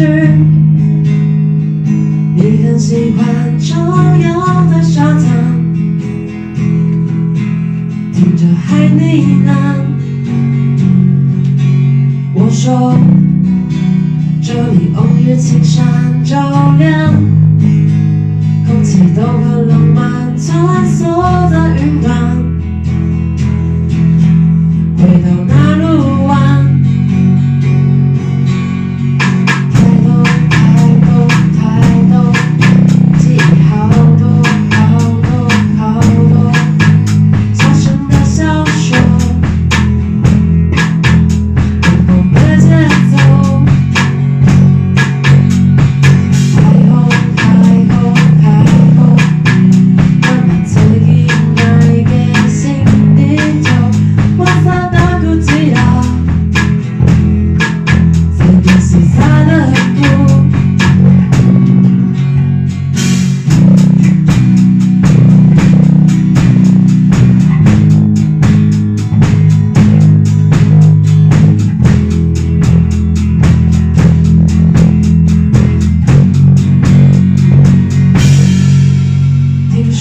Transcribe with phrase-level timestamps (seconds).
[0.00, 0.06] 去。
[2.36, 4.28] 你很喜欢周游
[4.70, 5.20] 的沙滩，
[8.14, 9.02] 听着海呢
[9.44, 9.50] 喃。
[12.32, 12.96] 我说，
[14.40, 15.84] 这里偶遇青山
[16.24, 17.12] 照亮，
[18.66, 22.49] 空气都很浪漫，穿梭在云端。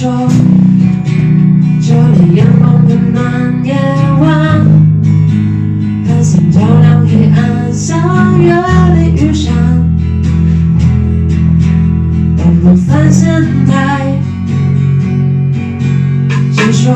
[0.00, 0.08] 说
[1.80, 3.74] 这里阳光温暖夜
[4.20, 4.64] 晚，
[6.06, 8.54] 看星照亮黑暗，像月
[8.94, 9.52] 里玉山。
[12.36, 14.22] 东风三线台，
[16.52, 16.94] 谁说